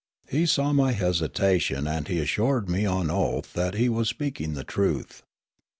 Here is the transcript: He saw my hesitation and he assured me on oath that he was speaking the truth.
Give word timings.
He 0.27 0.47
saw 0.47 0.73
my 0.73 0.93
hesitation 0.93 1.85
and 1.85 2.07
he 2.07 2.17
assured 2.17 2.67
me 2.67 2.87
on 2.87 3.11
oath 3.11 3.53
that 3.53 3.75
he 3.75 3.87
was 3.87 4.09
speaking 4.09 4.55
the 4.55 4.63
truth. 4.63 5.21